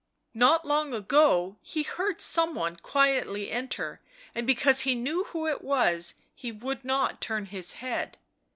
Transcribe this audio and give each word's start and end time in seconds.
Not 0.33 0.65
long 0.65 0.95
alone; 0.95 1.57
he 1.61 1.83
heard 1.83 2.21
some 2.21 2.55
one 2.55 2.75
quietly 2.77 3.51
enter 3.51 4.01
and 4.33 4.47
because 4.47 4.79
he 4.79 4.95
knew 4.95 5.25
who 5.25 5.45
it 5.45 5.61
was, 5.63 6.15
he 6.33 6.51
would 6.51 6.83
not 6.83 7.21
turn 7.21 7.45
his 7.45 7.73
head. 7.73 8.17